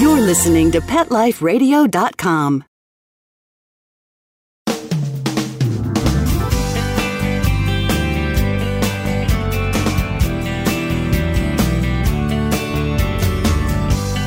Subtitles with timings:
[0.00, 2.64] You're listening to PetLifeRadio.com.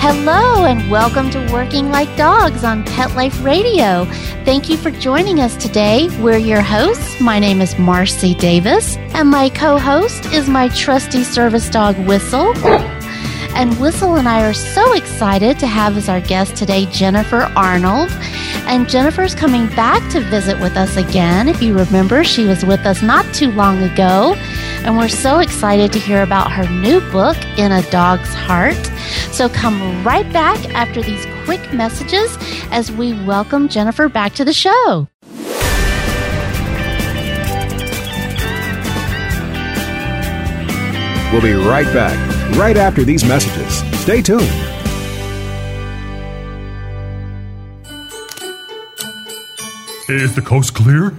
[0.01, 4.03] Hello, and welcome to Working Like Dogs on Pet Life Radio.
[4.43, 6.09] Thank you for joining us today.
[6.19, 7.21] We're your hosts.
[7.21, 12.53] My name is Marcy Davis, and my co host is my trusty service dog, Whistle.
[13.53, 18.09] And Whistle and I are so excited to have as our guest today Jennifer Arnold.
[18.65, 21.47] And Jennifer's coming back to visit with us again.
[21.47, 24.33] If you remember, she was with us not too long ago.
[24.83, 28.83] And we're so excited to hear about her new book, In a Dog's Heart.
[29.31, 32.35] So come right back after these quick messages
[32.71, 35.07] as we welcome Jennifer back to the show.
[41.31, 42.17] We'll be right back,
[42.57, 43.83] right after these messages.
[44.01, 44.41] Stay tuned.
[50.09, 51.13] Is the coast clear?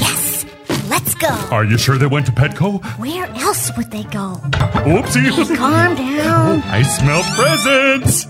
[0.00, 0.46] Yes,
[0.88, 1.28] let's go.
[1.50, 2.84] Are you sure they went to Petco?
[2.96, 4.38] Where else would they go?
[4.86, 5.56] Oopsie!
[5.56, 6.62] Calm down.
[6.66, 8.26] I smell presents!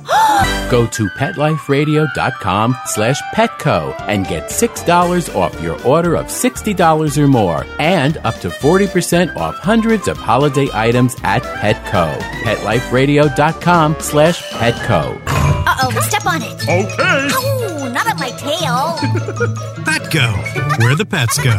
[0.71, 7.65] Go to PetLifeRadio.com slash Petco and get $6 off your order of $60 or more
[7.79, 12.19] and up to 40% off hundreds of holiday items at Petco.
[12.45, 15.21] PetLifeRadio.com slash Petco.
[15.27, 16.63] Uh oh, step on it.
[16.63, 17.29] Okay!
[17.33, 18.97] Oh, not on my tail.
[19.85, 21.59] Petco, where the pets go.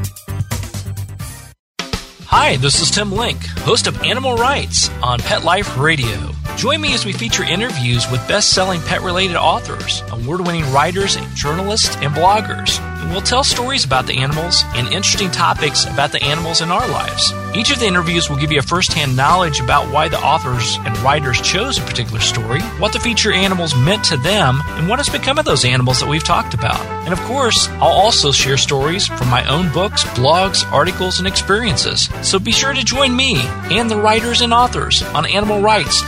[2.33, 6.31] Hi, this is Tim Link, host of Animal Writes on Pet Life Radio.
[6.55, 11.17] Join me as we feature interviews with best selling pet related authors, award winning writers,
[11.35, 12.79] journalists, and bloggers.
[13.09, 17.33] We'll tell stories about the animals and interesting topics about the animals in our lives.
[17.53, 20.77] Each of the interviews will give you a first hand knowledge about why the authors
[20.85, 24.99] and writers chose a particular story, what the feature animals meant to them, and what
[24.99, 26.79] has become of those animals that we've talked about.
[27.03, 32.07] And of course, I'll also share stories from my own books, blogs, articles, and experiences.
[32.21, 36.01] So be sure to join me and the writers and authors on animal writes.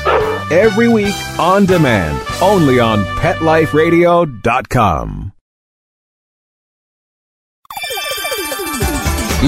[0.52, 5.34] Every week on demand, only on PetLifeRadio.com.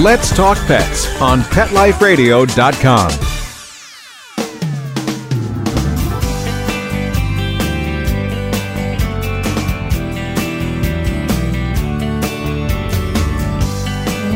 [0.02, 3.08] Let's talk pets on PetLifeRadio.com.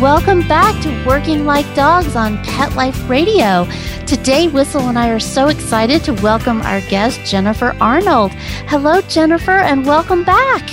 [0.01, 3.69] Welcome back to Working Like Dogs on Pet Life Radio.
[4.07, 8.33] Today, Whistle and I are so excited to welcome our guest, Jennifer Arnold.
[8.67, 10.67] Hello, Jennifer, and welcome back.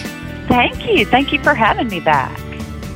[0.47, 1.05] Thank you.
[1.05, 2.46] Thank you for having me back.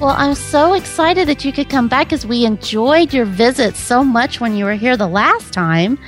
[0.01, 4.03] Well, I'm so excited that you could come back because we enjoyed your visit so
[4.03, 5.99] much when you were here the last time.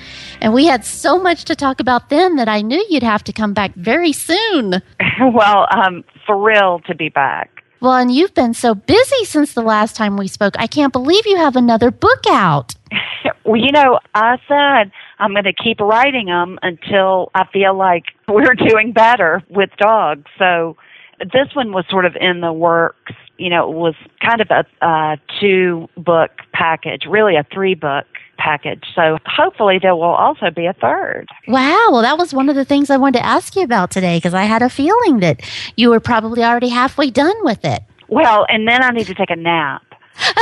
[0.41, 3.31] And we had so much to talk about then that I knew you'd have to
[3.31, 4.81] come back very soon.
[5.21, 7.63] well, I'm thrilled to be back.
[7.81, 10.55] Well, and you've been so busy since the last time we spoke.
[10.57, 12.73] I can't believe you have another book out.
[13.45, 18.03] Well, you know, I said I'm going to keep writing them until I feel like
[18.25, 20.23] we're doing better with dogs.
[20.39, 20.77] So
[21.19, 23.11] this one was sort of in the works.
[23.37, 28.05] You know, it was kind of a, a two book package, really a three book
[28.37, 28.83] package.
[28.93, 31.27] So hopefully there will also be a third.
[31.47, 31.89] Wow.
[31.91, 34.33] Well, that was one of the things I wanted to ask you about today because
[34.33, 35.41] I had a feeling that
[35.75, 37.83] you were probably already halfway done with it.
[38.07, 39.81] Well, and then I need to take a nap.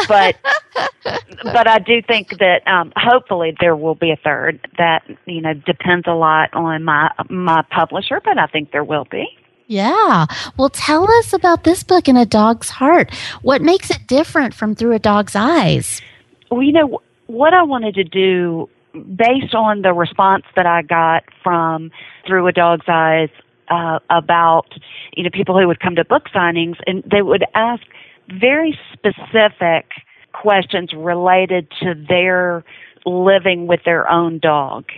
[0.07, 0.35] but
[1.43, 4.59] but I do think that um, hopefully there will be a third.
[4.77, 9.05] That you know depends a lot on my my publisher, but I think there will
[9.09, 9.27] be.
[9.71, 10.25] Yeah.
[10.57, 13.15] Well, tell us about this book, In a Dog's Heart.
[13.41, 16.01] What makes it different from Through a Dog's Eyes?
[16.49, 21.23] Well, you know what I wanted to do based on the response that I got
[21.41, 21.89] from
[22.27, 23.29] Through a Dog's Eyes
[23.69, 24.67] uh, about
[25.15, 27.83] you know people who would come to book signings and they would ask
[28.27, 29.89] very specific
[30.33, 32.65] questions related to their
[33.05, 34.89] living with their own dog.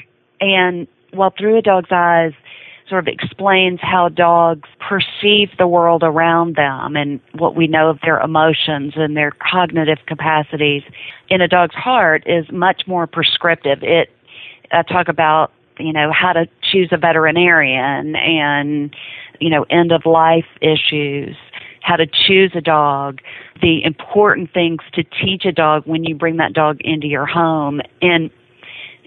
[0.41, 2.33] And while Through a Dog's Eyes
[2.89, 7.99] sort of explains how dogs perceive the world around them and what we know of
[8.01, 10.83] their emotions and their cognitive capacities,
[11.29, 13.79] In a Dog's Heart is much more prescriptive.
[13.81, 14.09] It
[14.71, 18.95] I talk about you know how to choose a veterinarian and
[19.43, 21.35] you know, end of life issues,
[21.81, 23.19] how to choose a dog,
[23.61, 27.81] the important things to teach a dog when you bring that dog into your home.
[28.01, 28.29] And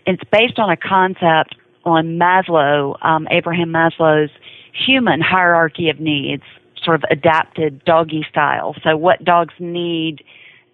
[0.07, 1.57] it's based on a concept
[1.87, 4.31] on Maslow, um, Abraham Maslow's
[4.75, 6.43] human hierarchy of needs,
[6.83, 8.75] sort of adapted doggy style.
[8.83, 10.23] So, what dogs need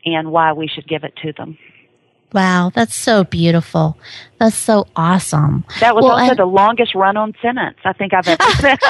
[0.04, 1.56] and why we should give it to them.
[2.32, 3.98] Wow, that's so beautiful.
[4.38, 5.64] That's so awesome.
[5.80, 8.78] That was Well, also and- the longest run on sentence I think I've ever said.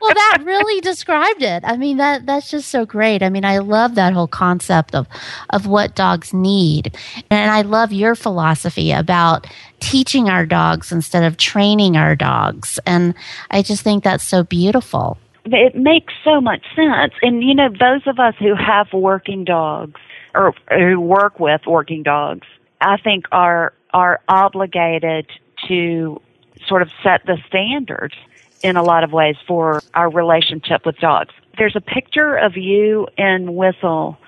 [0.00, 1.62] well, that really described it.
[1.64, 3.22] I mean, that that's just so great.
[3.22, 5.06] I mean, I love that whole concept of
[5.50, 6.96] of what dogs need,
[7.30, 9.46] and I love your philosophy about
[9.80, 12.78] teaching our dogs instead of training our dogs.
[12.86, 13.14] And
[13.50, 15.18] I just think that's so beautiful.
[15.44, 17.12] it makes so much sense.
[17.22, 20.00] And you know, those of us who have working dogs
[20.36, 22.46] or who work with working dogs,
[22.80, 25.26] I think are are obligated
[25.68, 26.20] to
[26.68, 28.14] sort of set the standards
[28.62, 31.32] in a lot of ways for our relationship with dogs.
[31.56, 34.18] There's a picture of you and Whistle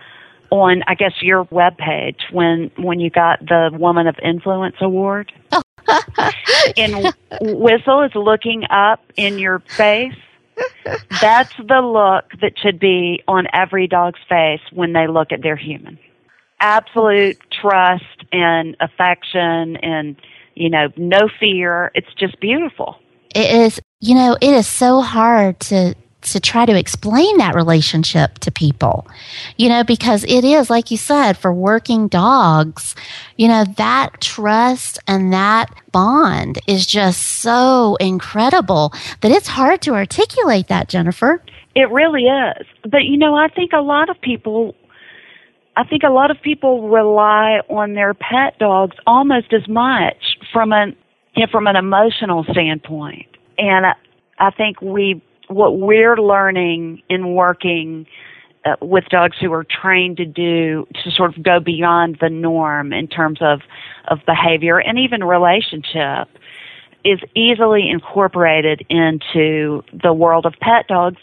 [0.50, 5.32] on I guess your webpage when when you got the Woman of Influence award.
[6.76, 10.14] and Whistle is looking up in your face
[11.20, 15.56] that's the look that should be on every dog's face when they look at their
[15.56, 15.98] human.
[16.60, 20.16] Absolute trust and affection and,
[20.54, 21.90] you know, no fear.
[21.94, 22.96] It's just beautiful.
[23.34, 28.38] It is, you know, it is so hard to to try to explain that relationship
[28.40, 29.06] to people.
[29.56, 32.94] You know, because it is like you said for working dogs,
[33.36, 39.94] you know, that trust and that bond is just so incredible that it's hard to
[39.94, 41.42] articulate that, Jennifer.
[41.74, 42.66] It really is.
[42.82, 44.74] But, you know, I think a lot of people.
[45.76, 50.72] I think a lot of people rely on their pet dogs almost as much from
[50.72, 50.96] an
[51.36, 53.28] you know, from an emotional standpoint.
[53.58, 53.92] And I,
[54.40, 58.06] I think we what we're learning in working
[58.64, 62.92] uh, with dogs who are trained to do to sort of go beyond the norm
[62.92, 63.60] in terms of
[64.08, 66.28] of behavior and even relationship
[67.04, 71.18] is easily incorporated into the world of pet dogs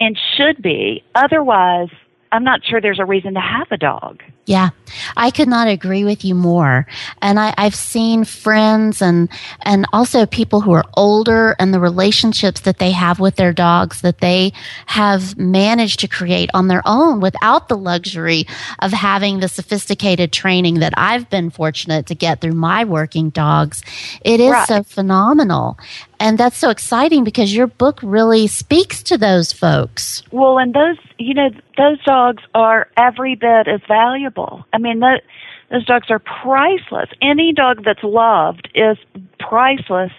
[0.00, 1.88] and should be otherwise
[2.32, 4.22] I'm not sure there's a reason to have a dog.
[4.48, 4.70] Yeah,
[5.14, 6.86] I could not agree with you more.
[7.20, 9.28] And I, I've seen friends and
[9.60, 14.00] and also people who are older and the relationships that they have with their dogs
[14.00, 14.54] that they
[14.86, 18.46] have managed to create on their own without the luxury
[18.78, 23.82] of having the sophisticated training that I've been fortunate to get through my working dogs.
[24.22, 24.66] It is Right.
[24.66, 25.76] so phenomenal.
[26.20, 30.22] And that's so exciting because your book really speaks to those folks.
[30.32, 34.64] Well, and those, you know, those dogs are every bit as valuable.
[34.72, 35.22] I mean, that,
[35.70, 37.08] those dogs are priceless.
[37.22, 38.96] Any dog that's loved is
[39.38, 40.12] priceless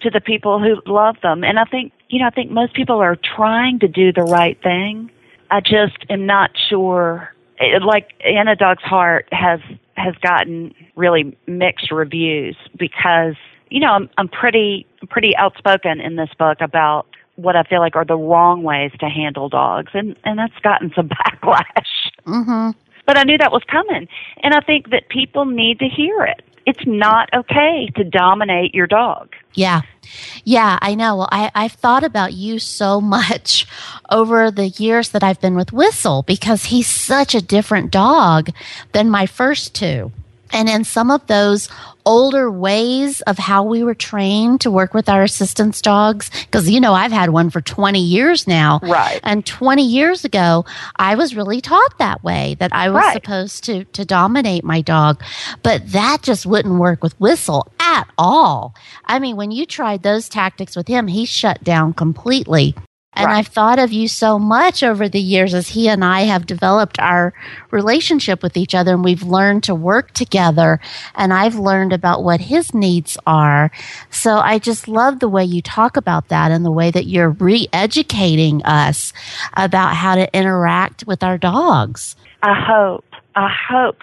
[0.00, 1.44] to the people who love them.
[1.44, 4.60] And I think, you know, I think most people are trying to do the right
[4.62, 5.10] thing.
[5.50, 7.34] I just am not sure.
[7.58, 9.60] It, like In a Dog's Heart has
[9.96, 13.34] has gotten really mixed reviews because
[13.68, 17.06] you know I'm I'm pretty pretty outspoken in this book about
[17.36, 20.92] what I feel like are the wrong ways to handle dogs, and and that's gotten
[20.94, 21.08] some
[21.42, 22.10] backlash.
[22.26, 22.70] Mm-hmm.
[23.06, 24.08] But I knew that was coming,
[24.42, 26.44] and I think that people need to hear it.
[26.66, 29.34] It's not okay to dominate your dog.
[29.54, 29.80] Yeah.
[30.44, 31.16] Yeah, I know.
[31.16, 33.66] Well, I, I've thought about you so much
[34.10, 38.50] over the years that I've been with Whistle because he's such a different dog
[38.92, 40.12] than my first two.
[40.50, 41.68] And in some of those
[42.06, 46.80] older ways of how we were trained to work with our assistance dogs, because, you
[46.80, 48.80] know, I've had one for 20 years now.
[48.82, 49.20] Right.
[49.22, 50.64] And 20 years ago,
[50.96, 53.12] I was really taught that way that I was Right.
[53.14, 55.22] supposed to, to dominate my dog.
[55.62, 58.74] But that just wouldn't work with Whistle at all.
[59.04, 62.74] I mean, when you tried those tactics with him, he shut down completely.
[63.18, 63.38] And Right.
[63.38, 67.00] I've thought of you so much over the years as he and I have developed
[67.00, 67.34] our
[67.72, 70.78] relationship with each other and we've learned to work together.
[71.16, 73.72] And I've learned about what his needs are.
[74.10, 77.30] So I just love the way you talk about that and the way that you're
[77.30, 79.12] re educating us
[79.56, 82.14] about how to interact with our dogs.
[82.42, 83.04] I hope.
[83.34, 83.98] I hope.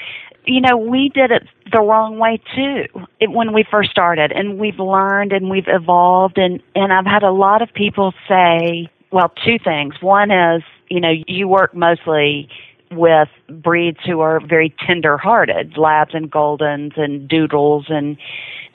[0.45, 2.85] You know, we did it the wrong way too
[3.19, 6.37] it, when we first started, and we've learned and we've evolved.
[6.37, 9.95] And and I've had a lot of people say, well, two things.
[10.01, 12.49] One is, you know, you work mostly
[12.91, 18.17] with breeds who are very tender-hearted, labs and goldens and doodles and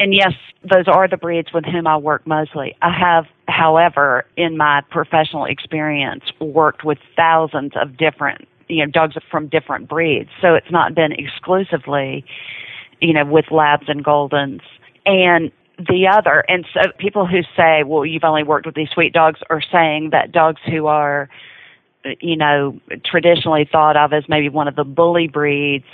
[0.01, 0.33] and yes,
[0.63, 2.75] those are the breeds with whom I work mostly.
[2.81, 9.15] I have, however, in my professional experience, worked with thousands of different, you know, dogs
[9.31, 10.31] from different breeds.
[10.41, 12.25] So it's not been exclusively,
[13.03, 14.63] you know, with labs and goldens.
[15.05, 15.53] And
[15.89, 16.45] the other.
[16.49, 20.11] And so people who say, well, you've only worked with these sweet dogs are saying
[20.11, 21.29] that dogs who are,
[22.21, 25.85] you know, traditionally thought of as maybe one of the bully breeds,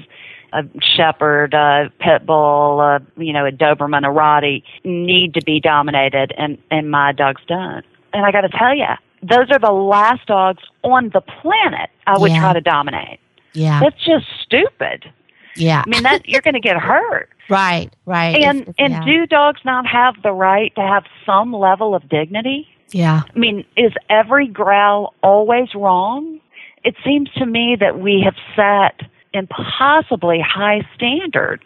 [0.52, 0.62] a
[0.96, 6.32] shepherd, a pit bull, a, you know, a Doberman, a Rottie, need to be dominated,
[6.38, 7.84] and, and my dogs don't.
[8.12, 8.86] And I got to tell you,
[9.22, 12.40] those are the last dogs on the planet I would Yeah.
[12.40, 13.18] try to dominate.
[13.54, 13.80] Yeah.
[13.80, 15.10] That's just stupid.
[15.56, 15.82] yeah.
[15.84, 17.30] I mean, that you're going to get hurt.
[17.48, 17.90] Right.
[18.06, 18.36] Right.
[18.42, 19.04] And It's- and yeah.
[19.04, 22.68] do dogs not have the right to have some level of dignity?
[22.92, 23.22] yeah.
[23.34, 26.38] I mean, is every growl always wrong?
[26.84, 31.64] It seems to me that we have set impossibly high standards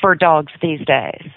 [0.00, 1.30] for dogs these days.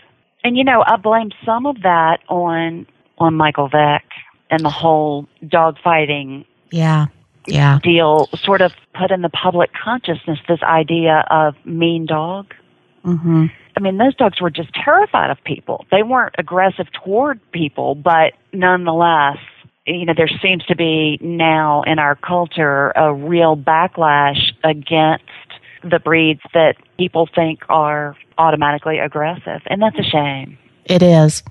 [0.44, 2.86] And you know, I blame some of that on
[3.18, 4.04] on Michael Vick
[4.52, 7.06] and the whole dog fighting Yeah.
[7.48, 7.80] Yeah.
[7.82, 12.54] deal sort of put in the public consciousness this idea of mean dog.
[13.06, 13.52] Mhm.
[13.78, 15.86] I mean, those dogs were just terrified of people.
[15.92, 19.38] They weren't aggressive toward people, but nonetheless,
[19.86, 25.26] you know, there seems to be now in our culture a real backlash against
[25.84, 30.58] the breeds that people think are automatically aggressive, and that's a shame.
[30.86, 31.42] It is.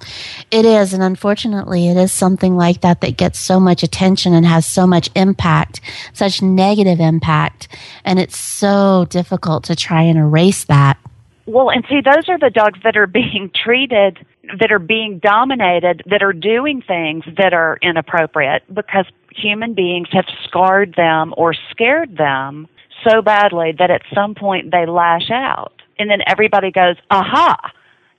[0.53, 0.93] It is.
[0.93, 4.87] And unfortunately, it is something like that that gets so much attention and has so
[4.87, 5.81] much impact,
[6.13, 7.67] such negative impact.
[8.05, 10.99] And it's so difficult to try and erase that.
[11.47, 14.25] Well, and see, those are the dogs that are being treated,
[14.59, 20.27] that are being dominated, that are doing things that are inappropriate because human beings have
[20.45, 22.69] scarred them or scared them
[23.07, 25.73] so badly that at some point they lash out.
[25.99, 27.57] And then everybody goes, aha,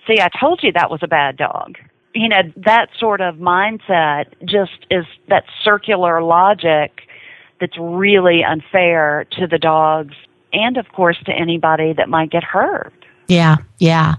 [0.07, 1.77] see, I told you that was a bad dog.
[2.13, 7.01] You know, that sort of mindset just is that circular logic
[7.59, 10.15] that's really unfair to the dogs
[10.53, 12.93] and, of course, to anybody that might get hurt.
[13.27, 14.15] Yeah, yeah.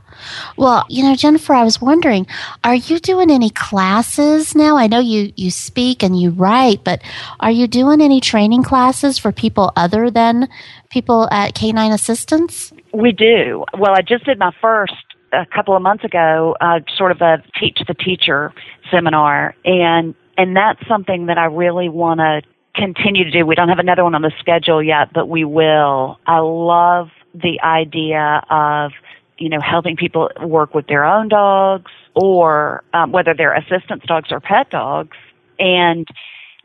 [0.57, 2.27] Well, you know, Jennifer, I was wondering,
[2.65, 4.77] are you doing any classes now?
[4.77, 7.03] I know you you speak and you write, but
[7.41, 10.49] are you doing any training classes for people other than
[10.91, 12.73] people at Canine Assistance?
[12.93, 13.65] We do.
[13.79, 14.95] Well, I just did my first
[15.33, 18.53] a couple of months ago, uh, sort of a teach the teacher
[18.91, 22.43] seminar, and and that's something that I really want to
[22.75, 23.47] continue to do.
[23.47, 26.19] We don't have another one on the schedule yet, but we will.
[26.27, 27.09] I love
[27.43, 28.93] the idea of
[29.39, 34.31] you know helping people work with their own dogs, or um, whether they're assistance dogs
[34.31, 35.17] or pet dogs,
[35.59, 36.07] and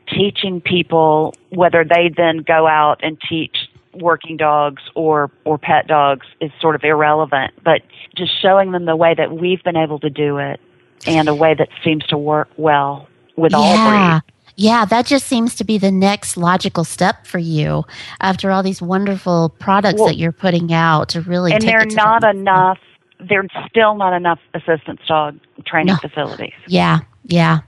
[0.08, 6.26] teaching people whether they then go out and teach working dogs or or pet dogs
[6.40, 7.82] is sort of irrelevant but
[8.16, 10.58] just showing them the way that we've been able to do it
[11.06, 14.24] and a way that seems to work well with all breeds
[14.56, 17.84] Yeah, that just seems to be the next logical step for you
[18.20, 21.80] after all these wonderful products Well, that you're putting out to really and take there
[21.80, 22.78] are it to not the- enough
[23.20, 26.08] there's still not enough assistance dog training No.
[26.08, 27.60] facilities Yeah, yeah.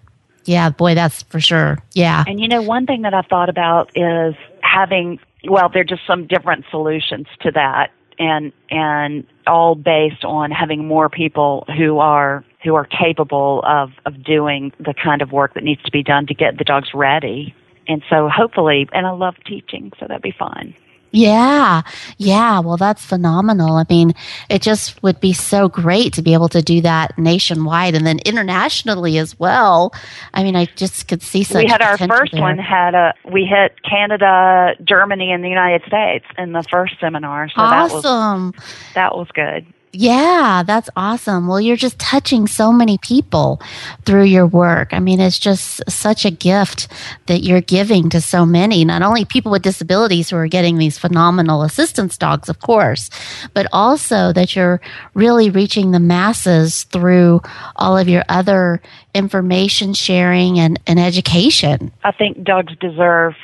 [0.46, 1.78] Yeah, boy, that's for sure.
[1.94, 2.22] Yeah.
[2.26, 6.06] And you know, one thing that I've thought about is having well, there are just
[6.06, 12.44] some different solutions to that and and all based on having more people who are
[12.64, 16.26] who are capable of, of doing the kind of work that needs to be done
[16.26, 17.54] to get the dogs ready.
[17.86, 20.74] And so hopefully and I love teaching, so that'd be fun.
[21.14, 21.82] Yeah.
[22.18, 22.58] Yeah.
[22.58, 23.76] Well, that's phenomenal.
[23.76, 24.14] I mean,
[24.50, 28.18] it just would be so great to be able to do that nationwide and then
[28.26, 29.94] internationally as well.
[30.32, 32.40] I mean, I just could see such we had our first there.
[32.40, 37.48] one had a we hit Canada, Germany and the United States in the first seminar.
[37.48, 38.52] So that was awesome.
[38.94, 39.64] that was good.
[39.94, 41.46] Yeah, that's awesome.
[41.46, 43.60] Well, you're just touching so many people
[44.04, 44.92] through your work.
[44.92, 46.88] I mean, it's just such a gift
[47.26, 50.98] that you're giving to so many, not only people with disabilities who are getting these
[50.98, 53.10] phenomenal assistance dogs, of course,
[53.54, 54.80] but also that you're
[55.14, 57.40] really reaching the masses through
[57.76, 58.82] all of your other
[59.14, 61.92] information sharing and, and education.
[62.02, 63.34] I think dogs deserve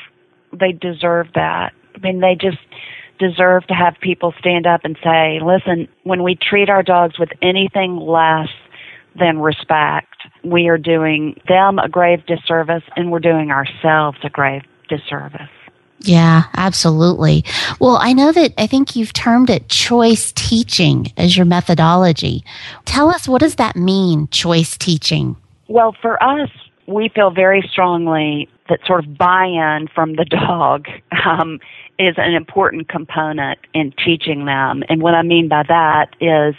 [0.53, 1.73] they deserve that.
[1.95, 2.59] I mean, they just
[3.21, 7.29] deserve to have people stand up and say, "Listen, when we treat our dogs with
[7.43, 8.49] anything less
[9.15, 14.63] than respect, we are doing them a grave disservice and we're doing ourselves a grave
[14.89, 15.51] disservice."
[16.03, 17.45] Yeah, absolutely.
[17.79, 22.43] Well, I know that I think you've termed it choice teaching as your methodology.
[22.87, 25.37] Tell us, what does that mean, choice teaching?
[25.69, 26.49] Well, for us,
[26.87, 30.87] we feel very strongly that sort of buy-in from the dog
[31.25, 31.61] um,
[32.01, 34.83] is an important component in teaching them.
[34.89, 36.55] And what I mean by that is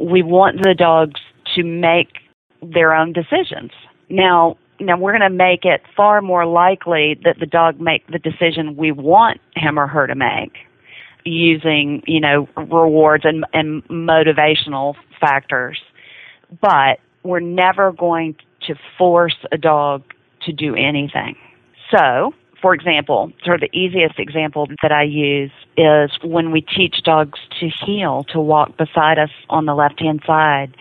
[0.00, 1.20] we want the dogs
[1.56, 2.18] to make
[2.62, 3.72] their own decisions.
[4.08, 8.20] Now, now we're going to make it far more likely that the dog make the
[8.20, 10.52] decision we want him or her to make
[11.24, 15.80] using, you know, rewards and, and motivational factors.
[16.60, 18.36] But we're never going
[18.68, 20.04] to force a dog
[20.42, 21.36] to do anything.
[21.90, 27.02] So, for example, sort of the easiest example that I use is when we teach
[27.02, 30.76] dogs to heel, to walk beside us on the left hand side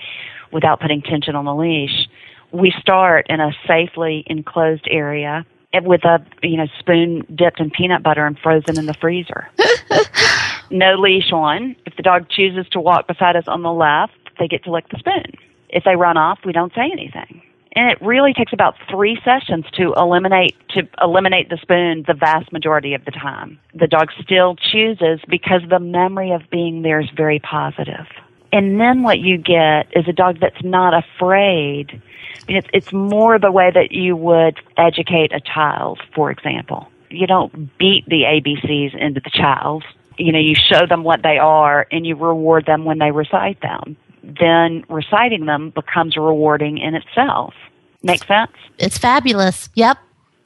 [0.51, 2.07] without putting tension on the leash.
[2.51, 5.45] We start in a safely enclosed area
[5.83, 9.47] with a you know spoon dipped in peanut butter and frozen in the freezer.
[10.71, 11.75] no leash on.
[11.85, 14.89] If the dog chooses to walk beside us on the left, they get to lick
[14.89, 15.37] the spoon.
[15.69, 17.43] If they run off, we don't say anything.
[17.79, 22.51] And it really takes about three sessions to eliminate to eliminate the spoon the vast
[22.51, 23.57] majority of the time.
[23.73, 28.05] The dog still chooses because the memory of being there is very positive.
[28.51, 32.01] And then what you get is a dog that's not afraid.
[32.49, 36.91] It's, it's more the way that you would educate a child, for example.
[37.09, 39.85] You don't beat the ABCs into the child.
[40.17, 43.61] You know, you show them what they are and you reward them when they recite
[43.61, 43.95] them.
[44.21, 47.53] Then reciting them becomes rewarding in itself.
[48.03, 48.51] Make sense?
[48.77, 49.69] It's fabulous.
[49.75, 49.97] Yep.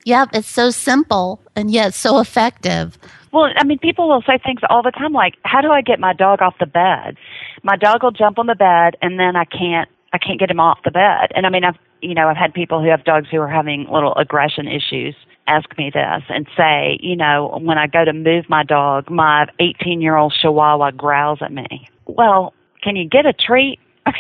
[0.06, 0.30] Yep.
[0.34, 2.98] It's so simple and yet so effective.
[3.32, 6.00] Well, I mean, people will say things all the time like, "How do I get
[6.00, 7.18] my dog off the bed?"
[7.64, 10.60] My dog will jump on the bed, and then I can't, I can't get him
[10.60, 11.32] off the bed.
[11.36, 13.88] And I mean, I've, you know, I've had people who have dogs who are having
[13.90, 15.16] little aggression issues
[15.48, 19.48] ask me this and say, you know, when I go to move my dog, my
[19.60, 21.88] 18 year old Chihuahua growls at me.
[22.06, 23.80] Well, can you get a treat?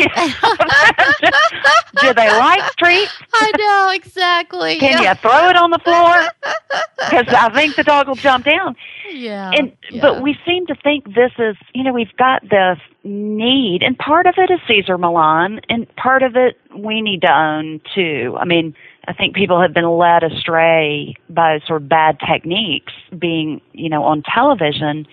[2.02, 3.12] Do they like treats?
[3.34, 4.78] I know exactly.
[4.80, 5.12] Can yeah.
[5.12, 6.24] you throw it on the floor?
[6.98, 8.78] Because I think the dog will jump down.
[9.12, 9.52] Yeah.
[9.54, 10.02] And yeah.
[10.02, 14.26] but we seem to think this is, you know, we've got this need, and part
[14.26, 18.38] of it is Cesar Millan, and part of it we need to own too.
[18.40, 18.74] I mean,
[19.08, 24.04] I think people have been led astray by sort of bad techniques being, you know,
[24.04, 25.06] on television.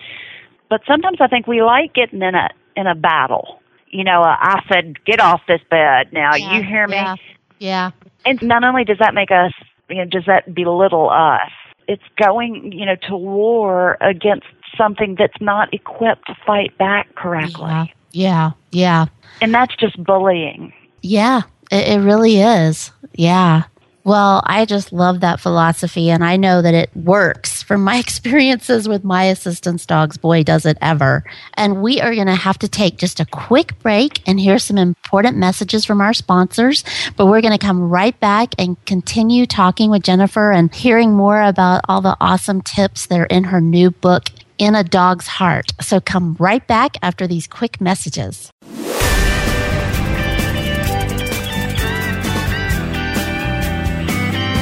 [0.69, 3.60] But sometimes I think we like getting in a in a battle.
[3.91, 6.95] You know, uh, I said, "Get off this bed now." Yeah, you hear me?
[6.95, 7.15] Yeah.
[7.59, 7.91] yeah.
[8.25, 9.53] And not only does that make us,
[9.89, 11.51] you know, does that belittle us?
[11.87, 17.67] It's going, you know, to war against something that's not equipped to fight back correctly.
[17.67, 17.85] Yeah.
[18.11, 18.51] Yeah.
[18.71, 19.05] Yeah.
[19.41, 20.73] And that's just bullying.
[21.01, 21.41] Yeah.
[21.71, 22.91] It, it really is.
[23.13, 23.63] Yeah.
[24.03, 28.89] Well, I just love that philosophy, and I know that it works from my experiences
[28.89, 30.17] with my assistance dogs.
[30.17, 31.23] Boy, does it ever.
[31.53, 34.77] And we are going to have to take just a quick break and hear some
[34.77, 36.83] important messages from our sponsors.
[37.15, 41.41] But we're going to come right back and continue talking with Jennifer and hearing more
[41.41, 44.23] about all the awesome tips that are in her new book,
[44.57, 45.71] In a Dog's Heart.
[45.79, 48.51] So come right back after these quick messages.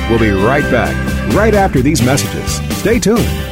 [0.08, 2.69] We'll be right back, right after these messages.
[2.80, 3.49] Stay tuned.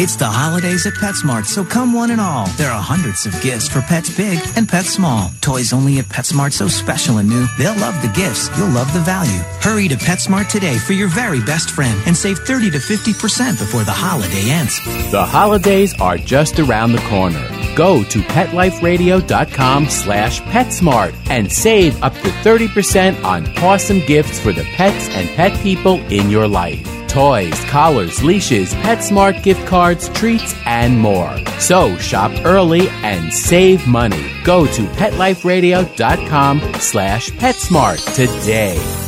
[0.00, 2.46] It's the holidays at PetSmart, so come one and all.
[2.56, 5.32] There are hundreds of gifts for pets big and pets small.
[5.40, 7.46] Toys only at PetSmart so special and new.
[7.58, 8.48] They'll love the gifts.
[8.56, 9.40] You'll love the value.
[9.60, 13.82] Hurry to PetSmart today for your very best friend and save 30 to 50% before
[13.82, 14.78] the holiday ends.
[15.10, 17.44] The holidays are just around the corner.
[17.74, 24.64] Go to PetLifeRadio.com slash PetSmart and save up to 30% on awesome gifts for the
[24.76, 26.97] pets and pet people in your life.
[27.08, 31.36] Toys, collars, leashes, PetSmart gift cards, treats, and more.
[31.58, 34.30] So shop early and save money.
[34.44, 39.07] Go to PetLifeRadio.com slash PetSmart today.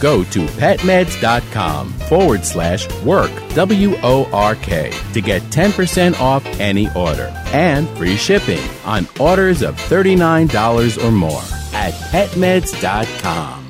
[0.00, 6.90] Go to petmeds.com forward slash work, W O R K, to get 10% off any
[6.94, 13.63] order and free shipping on orders of $39 or more at petmeds.com.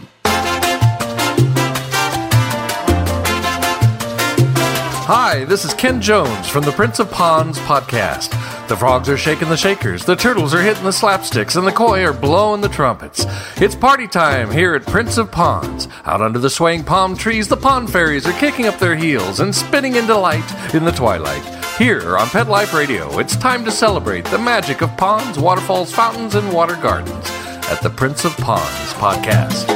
[5.06, 8.30] Hi, this is Ken Jones from the Prince of Ponds podcast.
[8.68, 12.02] The frogs are shaking the shakers, the turtles are hitting the slapsticks, and the koi
[12.06, 13.26] are blowing the trumpets.
[13.60, 15.88] It's party time here at Prince of Ponds.
[16.06, 19.54] Out under the swaying palm trees, the pond fairies are kicking up their heels and
[19.54, 21.44] spinning in delight in the twilight.
[21.76, 26.34] Here on Pet Life Radio, it's time to celebrate the magic of ponds, waterfalls, fountains,
[26.34, 27.28] and water gardens
[27.68, 29.73] at the Prince of Ponds podcast.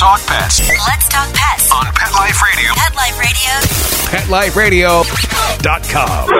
[0.00, 2.72] Talk pets Let's talk pets on Pet Life Radio.
[2.74, 5.02] Pet Life Radio.
[5.02, 6.30] PetLifeRadio.com.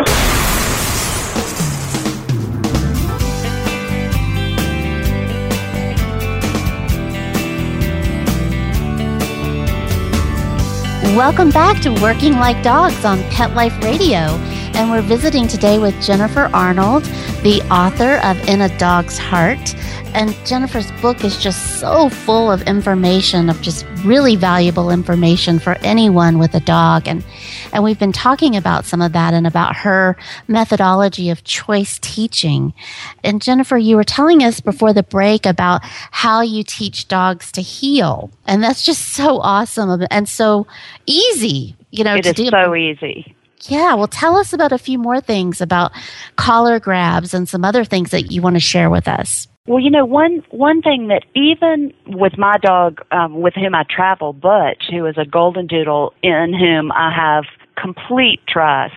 [11.15, 14.39] Welcome back to Working Like Dogs on Pet Life Radio.
[14.73, 17.05] And we're visiting today with Jennifer Arnold,
[17.43, 19.75] the author of In a Dog's Heart.
[20.13, 25.77] And Jennifer's book is just so full of information, of just really valuable information for
[25.83, 27.07] anyone with a dog.
[27.07, 27.25] And,
[27.73, 30.17] and we've been talking about some of that and about her
[30.49, 32.75] methodology of choice teaching.
[33.23, 37.63] And Jennifer, you were telling us before the break about how you teach dogs to
[37.63, 38.31] heel.
[38.47, 40.67] And that's just so awesome and so
[41.07, 42.47] easy, you know, It to is do.
[42.51, 43.37] so easy.
[43.69, 45.93] Yeah, well, tell us about a few more things about
[46.37, 49.49] collar grabs and some other things that you want to share with us.
[49.67, 53.85] Well, you know, one one thing that even with my dog, um, with whom I
[53.89, 57.45] travel, Butch, who is a golden doodle in whom I have
[57.77, 58.95] complete trust,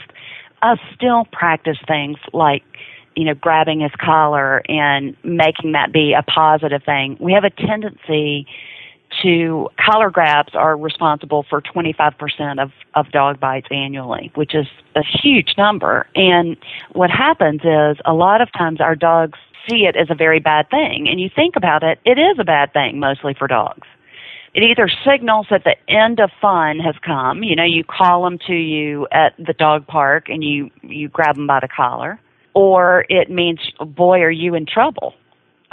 [0.62, 2.64] I still practice things like,
[3.16, 7.18] you know, grabbing his collar and making that be a positive thing.
[7.20, 8.48] We have a tendency
[9.22, 15.04] to collar grabs are responsible for 25% of, of dog bites annually, which is a
[15.04, 16.08] huge number.
[16.16, 16.58] And
[16.94, 19.38] what happens is a lot of times our dogs
[19.70, 21.08] see it as a very bad thing.
[21.10, 23.88] And you think about it, it is a bad thing mostly for dogs.
[24.54, 27.44] It either signals that the end of fun has come.
[27.44, 31.36] You know, you call them to you at the dog park and you, you grab
[31.36, 32.20] them by the collar.
[32.54, 35.16] Or it means, boy, are you in trouble.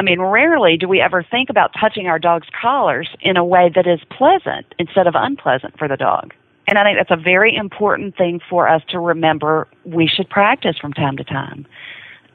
[0.01, 3.71] I mean, rarely do we ever think about touching our dog's collars in a way
[3.75, 6.33] that is pleasant instead of unpleasant for the dog.
[6.67, 10.79] And I think that's a very important thing for us to remember we should practice
[10.81, 11.67] from time to time.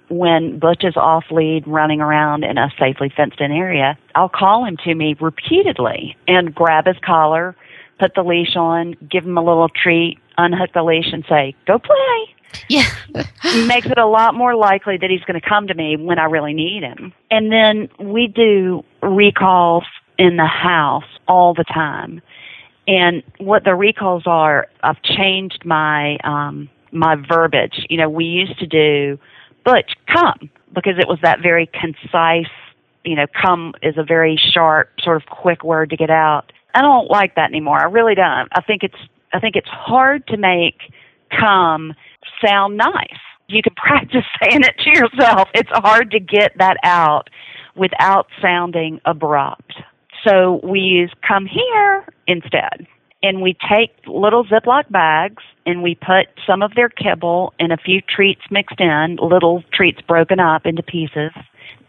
[0.10, 4.63] When Butch is off lead running around in a safely fenced in area, I'll call
[4.63, 7.56] him to me repeatedly and grab his collar,
[7.99, 11.80] put the leash on, give him a little treat, unhook the leash and say, go
[11.80, 12.35] play
[12.70, 12.89] Yeah.
[13.68, 16.26] makes it a lot more likely that he's going to come to me when I
[16.26, 17.13] really need him.
[17.32, 19.84] And then we do recalls
[20.18, 22.22] in the house all the time.
[22.88, 27.86] And what the recalls are, I've changed my um my verbiage.
[27.89, 29.20] You know, we used to do
[29.63, 32.52] Butch, come because it was that very concise,
[33.04, 36.52] you know, come is a very sharp, sort of quick word to get out.
[36.74, 37.80] I don't like that anymore.
[37.80, 38.50] I really don't.
[38.52, 38.98] I think it's
[39.34, 40.94] I think it's hard to make
[41.32, 41.94] come
[42.45, 43.19] sound nice.
[43.47, 45.49] You can practice saying it to yourself.
[45.53, 47.29] It's hard to get that out
[47.75, 49.73] without sounding abrupt.
[50.27, 52.88] So we use come here instead.
[53.21, 57.77] And we take little Ziploc bags and we put some of their kibble and a
[57.77, 61.31] few treats mixed in, little treats broken up into pieces.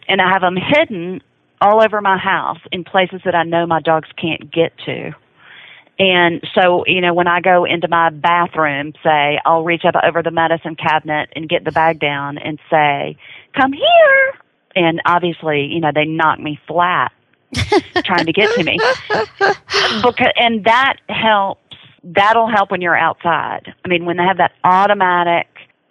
[0.09, 1.21] And I have them hidden
[1.61, 5.13] all over my house in places that I know my dogs can't get to.
[5.99, 10.23] And so, you know, when I go into my bathroom, say, I'll reach up over
[10.23, 13.17] the medicine cabinet and get the bag down and say,
[13.55, 14.35] come here.
[14.75, 17.13] And obviously, you know, they knock me flat
[18.05, 18.79] trying to get to me.
[20.03, 23.75] Because, and that helps, that'll help when you're outside.
[23.83, 25.47] I mean, when they have that automatic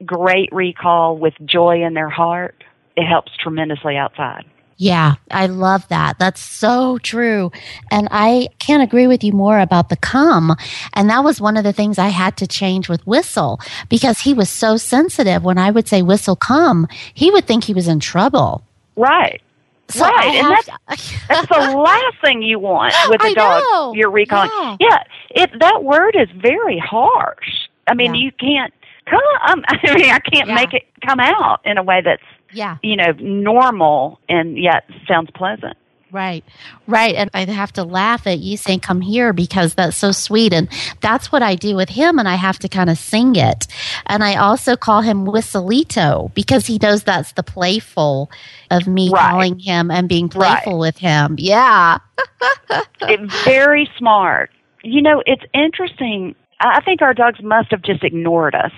[0.05, 2.63] great recall with joy in their heart,
[2.95, 4.45] it helps tremendously outside.
[4.77, 6.19] Yeah, I love that.
[6.19, 7.51] That's so true.
[7.91, 10.53] And I can't agree with you more about the come.
[10.93, 14.33] And that was one of the things I had to change with Whistle because he
[14.33, 15.43] was so sensitive.
[15.45, 18.63] When I would say Whistle come, he would think he was in trouble.
[18.97, 19.41] Right.
[19.87, 20.25] So right.
[20.43, 20.51] And
[20.87, 23.93] that's, that's the last thing you want with a I dog know.
[23.95, 24.49] you're recalling.
[24.51, 24.77] Yeah.
[24.79, 25.03] Yeah.
[25.43, 27.69] It that word is very harsh.
[27.87, 28.21] I mean, Yeah.
[28.23, 28.73] you can't
[29.09, 29.55] come I
[29.95, 30.55] mean, I can't Yeah.
[30.55, 32.23] make it come out in a way that's
[32.55, 32.77] Yeah.
[32.81, 35.77] you know, normal and yet sounds pleasant.
[36.11, 36.45] Right,
[36.87, 37.13] right.
[37.15, 40.53] And I have to laugh at you saying, come here because that's so sweet.
[40.53, 40.69] And
[41.01, 42.19] that's what I do with him.
[42.19, 43.67] And I have to kind of sing it.
[44.05, 48.31] And I also call him Whistlito because he knows that's the playful
[48.71, 49.29] of me Right.
[49.31, 50.63] calling him and being Right.
[50.63, 51.35] playful with him.
[51.37, 51.97] Yeah.
[53.01, 54.51] it, very smart.
[54.83, 56.33] You know, it's interesting.
[56.61, 58.71] I think our dogs must have just ignored us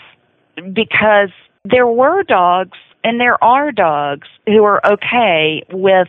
[0.73, 1.29] because
[1.65, 6.07] there were dogs and there are dogs who are okay with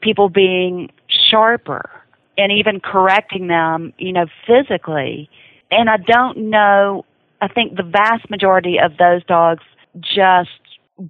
[0.00, 0.90] people being
[1.30, 1.90] sharper
[2.38, 5.28] and even correcting them, you know, physically.
[5.70, 7.04] And I don't know,
[7.40, 9.62] I think the vast majority of those dogs
[10.00, 10.50] just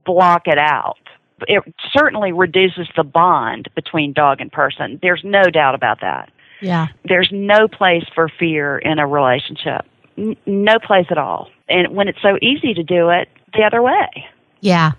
[0.05, 0.99] block it out.
[1.49, 1.63] It
[1.97, 4.99] certainly reduces the bond between dog and person.
[5.01, 6.89] There's no doubt about that Yeah.
[7.05, 9.87] there's no place for fear in a relationship.
[10.19, 11.49] N- no place at all.
[11.69, 14.09] And when it's so easy to do it the other way.
[14.61, 14.93] Yeah.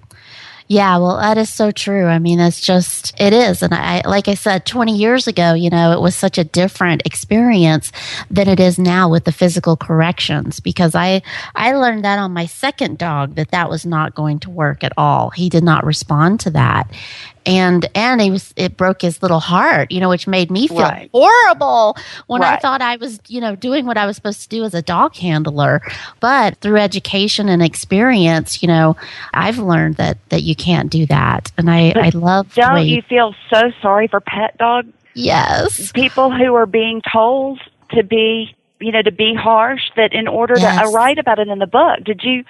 [0.71, 2.05] Yeah, well, that is so true.
[2.05, 3.61] I mean, it's just, it is.
[3.61, 7.01] And I, like I said, 20 years ago, you know, it was such a different
[7.05, 7.91] experience
[8.29, 11.23] than it is now with the physical corrections because I,
[11.55, 14.93] I learned that on my second dog that that was not going to work at
[14.95, 15.31] all.
[15.31, 16.89] He did not respond to that
[17.45, 20.79] and and it was it broke his little heart you know which made me feel
[20.79, 21.09] right.
[21.13, 22.53] horrible when right.
[22.53, 24.81] i thought i was you know doing what i was supposed to do as a
[24.81, 25.81] dog handler
[26.19, 28.95] but through education and experience you know
[29.33, 33.01] i've learned that that you can't do that and i but i love don't you
[33.01, 38.91] feel so sorry for pet dog yes people who are being told to be you
[38.91, 40.75] know, to be harsh, that in order yes.
[40.75, 42.03] to, I write about it in the book.
[42.03, 42.43] Did you,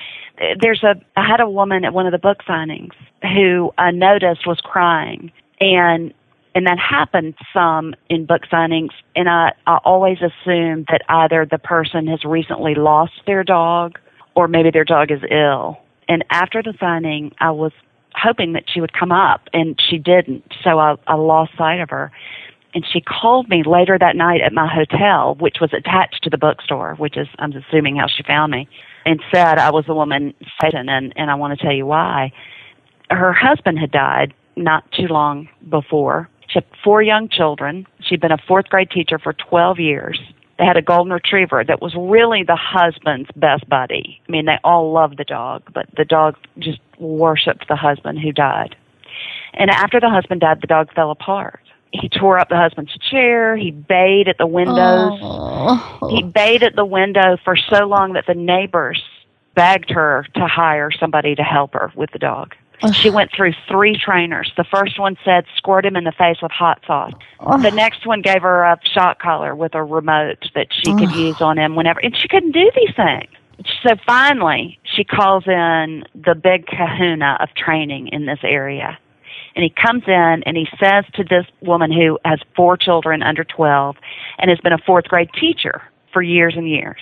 [0.62, 3.92] there's a, I had a woman at one of the book signings who uh, I
[3.92, 6.14] noticed was crying and,
[6.56, 11.60] and that happened some in book signings and I, I always assume that either the
[11.60, 14.00] person has recently lost their dog
[14.36, 15.80] or maybe their dog is ill.
[16.08, 17.72] And after the signing, I was
[18.14, 20.44] hoping that she would come up and she didn't.
[20.64, 22.12] So I, I lost sight of her
[22.74, 26.38] and she called me later that night at my hotel, which was attached to the
[26.38, 28.68] bookstore, which is I'm assuming how she found me,
[29.06, 32.32] and said I was the woman Satan, and and I want to tell you why.
[33.12, 36.30] Her husband had died not too long before.
[36.48, 37.86] She had four young children.
[38.02, 40.20] She'd been a fourth grade teacher for 12 years.
[40.58, 44.22] They had a golden retriever that was really the husband's best buddy.
[44.28, 48.32] I mean, they all loved the dog, but the dog just worshipped the husband who
[48.32, 48.76] died.
[49.54, 51.62] And after the husband died, the dog fell apart
[51.94, 53.56] he tore up the husband's chair.
[53.56, 55.20] He bayed at the windows.
[55.22, 56.10] Oh.
[56.10, 59.02] He bayed at the window for so long that the neighbors
[59.56, 62.56] begged her to hire somebody to help her with the dog.
[62.94, 64.52] She went through three trainers.
[64.58, 67.14] The first one said, squirt him in the face with hot sauce.
[67.62, 71.42] The next one gave her a shock collar with a remote that she could use
[71.42, 72.00] on him whenever.
[72.00, 73.30] And she couldn't do these things.
[73.84, 78.98] So finally, she calls in the big kahuna of training in this area
[79.56, 83.44] and he comes in and he says to this woman who has four children under
[83.44, 83.98] 12
[84.40, 85.82] and has been a fourth grade teacher
[86.14, 87.02] for years and years.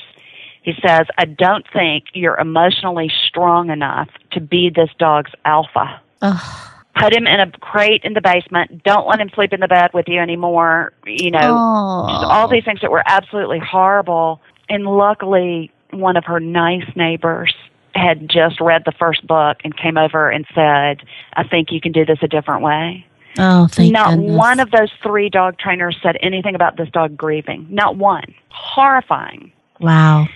[0.62, 6.02] He says, I don't think you're emotionally strong enough to be this dog's alpha.
[6.22, 6.72] Ugh.
[6.96, 8.84] Put him in a crate in the basement.
[8.84, 10.92] Don't let him sleep in the bed with you anymore.
[11.06, 14.42] You know, all these things that were absolutely horrible.
[14.68, 17.54] And luckily, one of her nice neighbors
[17.96, 21.92] had just read the first book and came over and said, I think you can
[21.92, 23.06] do this a different way.
[23.38, 24.38] Oh, thank Not goodness.
[24.38, 27.68] one of those three dog trainers said anything about this dog grieving.
[27.70, 28.34] Not one.
[28.50, 29.52] Horrifying.
[29.80, 30.28] Wow.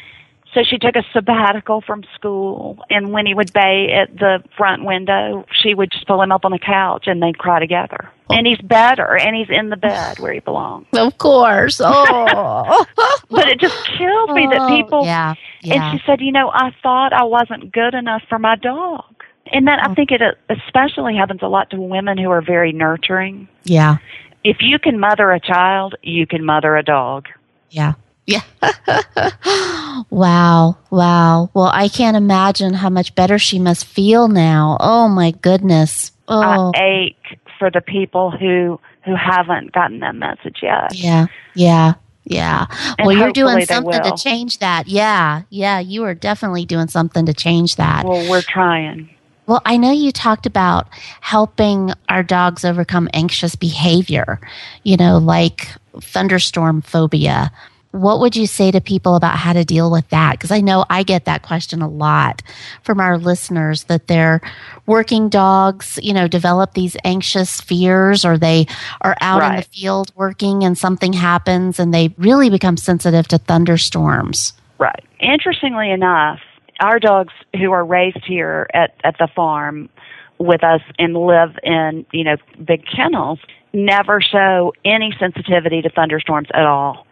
[0.53, 4.85] So she took a sabbatical from school, and when he would bay at the front
[4.85, 8.09] window, she would just pull him up on the couch and they'd cry together.
[8.29, 8.35] Oh.
[8.35, 10.85] And he's better, and he's in the bed where he belongs.
[10.93, 11.81] Of course.
[12.35, 12.85] Oh.
[13.29, 15.05] but it just kills me that Oh, people.
[15.05, 15.73] yeah, yeah.
[15.91, 19.05] And she said, you know, I thought I wasn't good enough for my dog.
[19.51, 19.91] And that Oh.
[19.91, 23.47] I think it uh, especially happens a lot to women who are very nurturing.
[23.63, 23.97] Yeah.
[24.43, 27.27] If you can mother a child, you can mother a dog.
[27.69, 27.93] Yeah.
[28.25, 28.41] Yeah.
[30.09, 30.77] wow.
[30.89, 31.49] Wow.
[31.53, 34.77] Well, I can't imagine how much better she must feel now.
[34.79, 36.11] Oh my goodness.
[36.27, 36.71] Oh.
[36.75, 40.95] I ache for the people who who haven't gotten that message yet.
[40.95, 41.27] Yeah.
[41.55, 41.95] Yeah.
[42.23, 42.67] Yeah.
[42.97, 44.87] And well, you're doing something to change that.
[44.87, 45.41] Yeah.
[45.49, 45.79] Yeah.
[45.79, 48.05] You are definitely doing something to change that.
[48.05, 49.09] Well, we're trying.
[49.45, 50.87] Well, I know you talked about
[51.19, 54.39] helping our dogs overcome anxious behavior,
[54.83, 55.67] you know, like
[55.99, 57.51] thunderstorm phobia.
[57.93, 60.31] What would you say to people about how to deal with that?
[60.33, 62.41] Because I know I get that question a lot
[62.81, 64.41] from our listeners that their
[64.87, 68.65] working dogs, you know, develop these anxious fears or they
[69.01, 73.37] are out in the field working and something happens and they really become sensitive to
[73.37, 74.53] thunderstorms.
[74.79, 75.05] Right.
[75.19, 76.39] Interestingly enough,
[76.79, 79.87] our dogs who are raised here at, at the farm
[80.39, 83.39] with us and live in, you know, big kennels
[83.71, 87.05] never show any sensitivity to thunderstorms at all.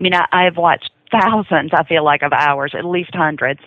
[0.00, 3.60] I mean, I, I've watched thousands, I feel like, of hours, at least hundreds,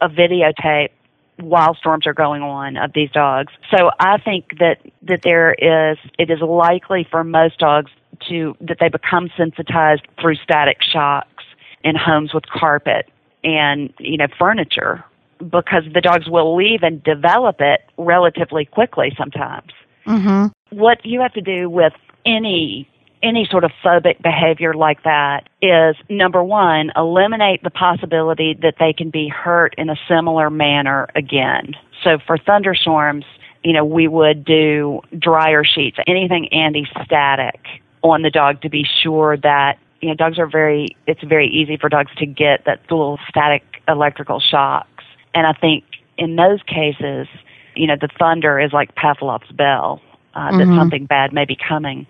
[0.00, 0.90] of videotape
[1.38, 3.52] while storms are going on of these dogs.
[3.74, 7.90] So I think that, that there is, it is likely for most dogs
[8.28, 11.44] to, that they become sensitized through static shocks
[11.82, 13.08] in homes with carpet
[13.42, 15.04] and, you know, furniture
[15.38, 19.72] because the dogs will leave and develop it relatively quickly sometimes.
[20.06, 20.76] Mm-hmm.
[20.76, 21.94] What you have to do with
[22.26, 22.86] any
[23.22, 28.92] any sort of phobic behavior like that is number one, eliminate the possibility that they
[28.92, 31.74] can be hurt in a similar manner again.
[32.02, 33.24] So for thunderstorms,
[33.62, 37.60] you know, we would do dryer sheets, anything anti-static
[38.02, 41.76] on the dog to be sure that, you know, dogs are very, it's very easy
[41.76, 45.04] for dogs to get that little static electrical shocks.
[45.34, 45.84] And I think
[46.16, 47.28] in those cases,
[47.74, 50.00] you know, the thunder is like Pavlov's bell,
[50.34, 50.76] uh, that Mhm.
[50.78, 52.06] something bad may be coming.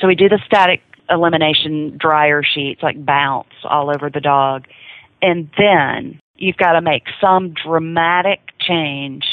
[0.00, 4.66] So we do the static elimination dryer sheets, like bounce all over the dog.
[5.20, 9.24] And then you've got to make some dramatic change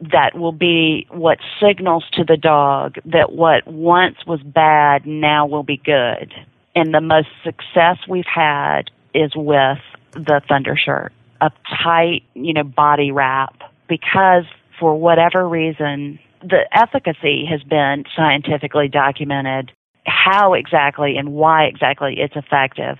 [0.00, 5.62] that will be what signals to the dog that what once was bad now will
[5.62, 6.34] be good.
[6.74, 9.78] And the most success we've had is with
[10.12, 11.50] the thunder shirt, a
[11.82, 13.54] tight, you know, body wrap
[13.88, 14.44] because
[14.78, 16.18] for whatever reason,
[16.48, 19.72] the efficacy has been scientifically documented.
[20.06, 22.98] How exactly and why exactly it's effective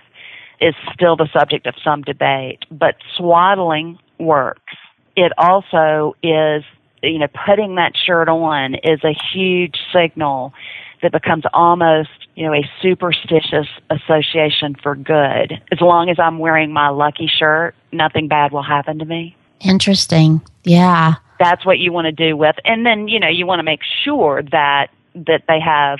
[0.59, 4.73] is still the subject of some debate, but swaddling works.
[5.15, 6.63] It also is,
[7.01, 10.53] you know, putting that shirt on is a huge signal
[11.01, 15.61] that becomes almost, you know, a superstitious association for good.
[15.71, 19.35] As long as I'm wearing my lucky shirt, nothing bad will happen to me.
[19.59, 20.41] Interesting.
[20.63, 21.15] Yeah.
[21.39, 23.81] That's what you want to do with, and then, you know, you want to make
[24.03, 25.99] sure that, that they have,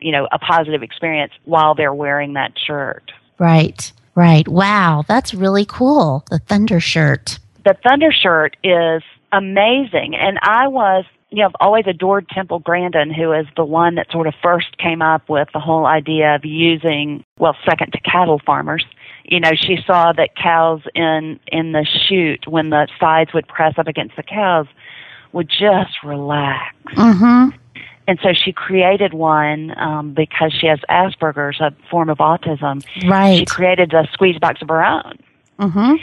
[0.00, 3.12] you know, a positive experience while they're wearing that shirt.
[3.38, 3.92] Right.
[4.14, 4.46] Right.
[4.48, 5.04] Wow.
[5.06, 6.24] That's really cool.
[6.30, 7.38] The thunder shirt.
[7.64, 9.02] the Thunder shirt is
[9.32, 10.14] amazing.
[10.14, 14.10] And I was, you know, I've always adored Temple Grandin, who is the one that
[14.10, 18.40] sort of first came up with the whole idea of using, well, second to cattle
[18.44, 18.84] farmers.
[19.24, 23.74] You know, she saw that cows in in the chute when the sides would press
[23.78, 24.66] up against the cows
[25.32, 26.74] would just relax.
[26.94, 27.56] Mm-hmm.
[28.08, 32.84] And so she created one um, because she has Asperger's, a form of autism.
[33.08, 33.38] Right.
[33.38, 35.18] She created a squeeze box of her own
[35.60, 35.96] Mm-hmm.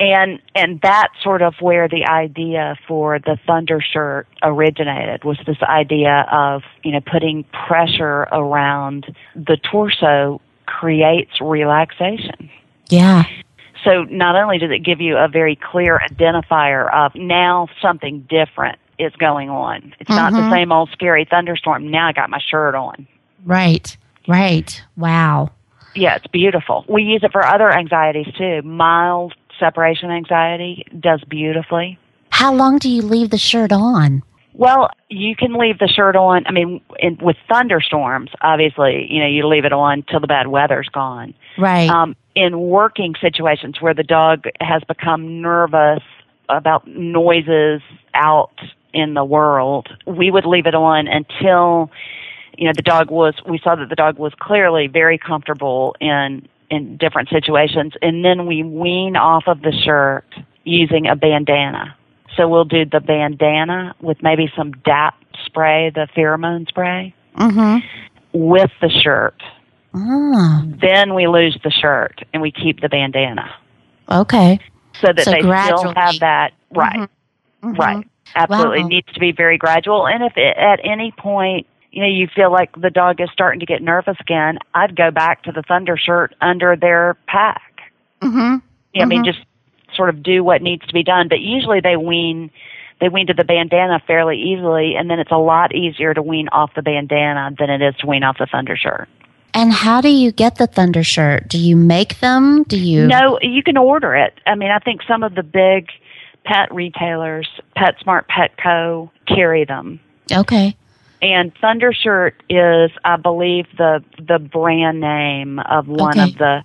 [0.00, 5.62] and and that's sort of where the idea for the thunder shirt originated was this
[5.62, 10.40] idea of you know putting pressure around the torso
[10.78, 12.48] creates relaxation
[12.88, 13.24] Yeah.
[13.84, 18.78] so not only does it give you a very clear identifier of now something different
[18.98, 20.50] is going on it's not the Mhm.
[20.50, 23.06] same old scary thunderstorm now i got my shirt on
[23.44, 23.96] Right.
[24.28, 24.70] Right.
[24.96, 25.50] Wow.
[25.94, 31.98] yeah it's beautiful we use it for other anxieties too mild separation anxiety does beautifully
[32.30, 34.22] How long do you leave the shirt on?
[34.54, 36.44] Well, you can leave the shirt on.
[36.46, 40.48] I mean, in, with thunderstorms, obviously, you know, you leave it on till the bad
[40.48, 41.34] weather's gone.
[41.56, 41.88] Right.
[41.88, 46.02] Um, in working situations where the dog has become nervous
[46.48, 47.80] about noises
[48.14, 48.58] out
[48.92, 51.90] in the world, we would leave it on until,
[52.56, 53.34] you know, the dog was.
[53.48, 58.46] We saw that the dog was clearly very comfortable in in different situations, and then
[58.46, 60.24] we wean off of the shirt
[60.64, 61.96] using a bandana.
[62.36, 65.14] So we'll do the bandana with maybe some DAP
[65.44, 67.78] spray, the pheromone spray, Mm-hmm.
[68.32, 69.40] with the shirt.
[69.94, 70.62] Ah.
[70.80, 73.52] Then we lose the shirt and we keep the bandana
[74.10, 74.58] Okay.
[75.00, 77.08] so that So they still have that right.
[77.62, 77.78] Mhm.
[77.78, 78.06] Right.
[78.36, 78.88] Absolutely Wow.
[78.88, 80.06] needs to be very gradual.
[80.06, 83.58] And if it, at any point you know you feel like the dog is starting
[83.60, 87.80] to get nervous again, I'd go back to the thunder shirt under their pack.
[88.22, 88.56] Mm-hmm.
[88.94, 89.26] Yeah, I mean Mhm.
[89.26, 89.40] just
[90.00, 91.28] sort of do what needs to be done.
[91.28, 92.50] But usually they wean
[93.00, 96.48] they wean to the bandana fairly easily, and then it's a lot easier to wean
[96.48, 99.08] off the bandana than it is to wean off the thunder shirt.
[99.52, 101.48] And how do you get the thunder shirt?
[101.48, 102.62] Do you make them?
[102.64, 103.06] Do you?
[103.06, 104.34] No, you can order it.
[104.46, 105.88] I mean, I think some of the big
[106.44, 110.00] pet retailers, PetSmart, Petco, carry them.
[110.32, 110.76] Okay.
[111.22, 116.30] And Thunder Shirt is, I believe, the the brand name of one Okay.
[116.30, 116.64] of the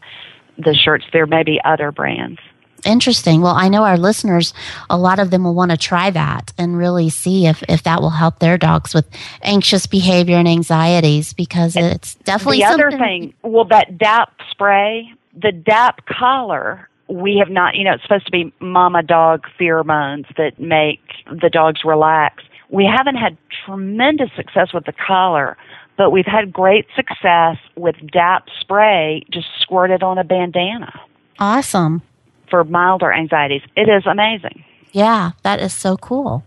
[0.58, 1.06] the shirts.
[1.12, 2.40] There may be other brands.
[2.86, 3.42] Interesting.
[3.42, 4.54] Well, I know our listeners,
[4.90, 8.02] a lot of them will want to try that and really see if, if that
[8.02, 9.08] will help their dogs with
[9.42, 15.52] anxious behavior and anxieties because it's definitely the other thing, well, that DAP spray, the
[15.52, 17.76] DAP collar, we have not.
[17.76, 22.44] You know, it's supposed to be mama dog pheromones that make the dogs relax.
[22.70, 25.56] We haven't had tremendous success with the collar,
[25.98, 30.92] but we've had great success with DAP spray just squirted on a bandana
[31.40, 32.02] Awesome.
[32.50, 33.62] For milder anxieties.
[33.76, 34.64] It is amazing.
[34.92, 36.44] Yeah, that is so cool.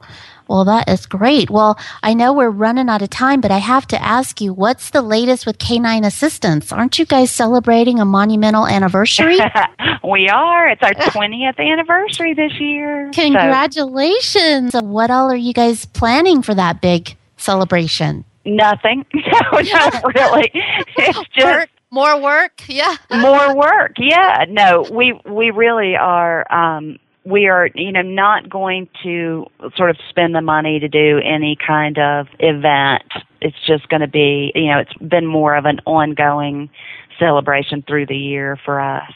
[0.48, 1.50] Well, that is great.
[1.50, 4.88] Well, I know we're running out of time, but I have to ask you, what's
[4.88, 6.72] the latest with Canine Assistants?
[6.72, 9.36] Aren't you guys celebrating a monumental anniversary?
[10.02, 10.68] we are.
[10.70, 13.10] It's our 20th anniversary this year.
[13.12, 14.74] So- Congratulations.
[14.74, 18.24] What all are you guys planning for that big celebration?
[18.46, 19.04] Nothing.
[19.14, 20.50] No, not really.
[20.54, 22.62] It's just more work.
[22.68, 22.96] Yeah.
[23.10, 23.92] more work.
[23.98, 24.44] Yeah.
[24.48, 29.96] No, we we really are um we are, you know, not going to sort of
[30.08, 33.02] spend the money to do any kind of event.
[33.40, 36.70] It's just going to be, you know, it's been more of an ongoing
[37.18, 39.12] celebration through the year for us.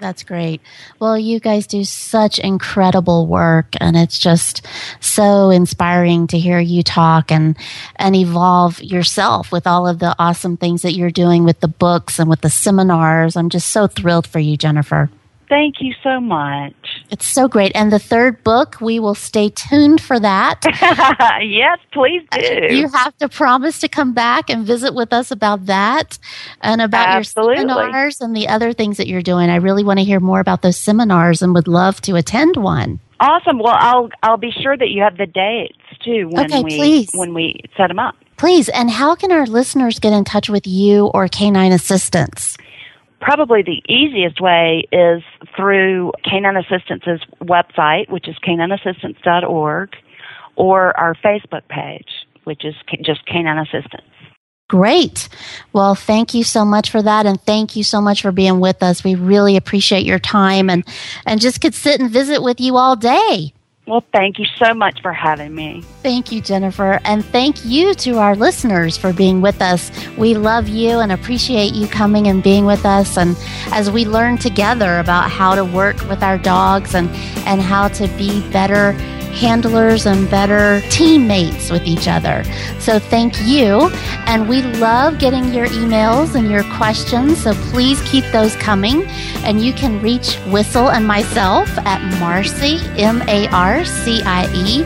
[0.00, 0.60] That's great.
[0.98, 4.66] Well, you guys do such incredible work and it's just
[5.00, 7.56] so inspiring to hear you talk and
[7.96, 12.18] and evolve yourself with all of the awesome things that you're doing with the books
[12.18, 13.36] and with the seminars.
[13.36, 15.10] I'm just so thrilled for you, Jennifer.
[15.48, 16.74] Thank you so much.
[17.10, 17.72] It's so great.
[17.74, 20.60] And the third book, we will stay tuned for that.
[21.42, 22.74] yes, please do.
[22.74, 26.18] You have to promise to come back and visit with us about that
[26.60, 27.56] and about Absolutely.
[27.56, 29.50] your seminars and the other things that you're doing.
[29.50, 33.00] I really want to hear more about those seminars and would love to attend one.
[33.20, 33.58] Awesome.
[33.58, 37.10] Well, I'll I'll be sure that you have the dates too when Okay, we please.
[37.14, 38.16] when we set them up.
[38.36, 42.56] Please, and how can our listeners get in touch with you or Canine Assistants?
[43.20, 45.22] Probably the easiest way is
[45.56, 49.96] through Canine Assistants' website, which is canineassistants.org,
[50.56, 54.06] or our Facebook page, which is just Canine Assistants.
[54.68, 55.28] Great.
[55.72, 57.26] Well, thank you so much for that.
[57.26, 59.04] And thank you so much for being with us.
[59.04, 60.84] We really appreciate your time and,
[61.26, 63.52] and just could sit and visit with you all day.
[63.86, 65.82] Well, thank you so much for having me.
[66.02, 67.00] Thank you, Jennifer.
[67.04, 69.90] And thank you to our listeners for being with us.
[70.16, 73.18] We love you and appreciate you coming and being with us.
[73.18, 73.36] And
[73.72, 77.10] as we learn together about how to work with our dogs and,
[77.46, 78.96] and how to be better
[79.34, 82.44] handlers and better teammates with each other.
[82.78, 83.90] So thank you.
[84.26, 87.42] And we love getting your emails and your questions.
[87.42, 89.04] So please keep those coming.
[89.44, 94.84] And you can reach Whistle and myself at Marcy, M A R C I E,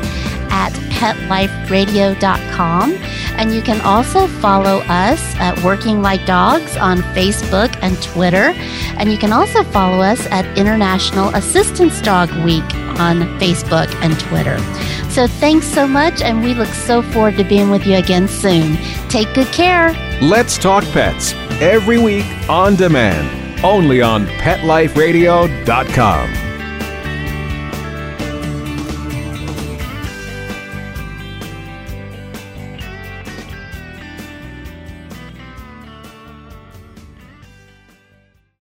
[0.50, 2.92] at petliferadio.com.
[3.36, 8.52] And you can also follow us at Working Like Dogs on Facebook and Twitter.
[8.98, 12.64] And you can also follow us at International Assistance Dog Week
[12.98, 14.58] on Facebook and Twitter.
[15.10, 18.76] So thanks so much, and we look so forward to being with you again soon.
[19.08, 19.92] Take good care.
[20.20, 26.47] Let's Talk Pets every week on demand, only on PetLifeRadio.com.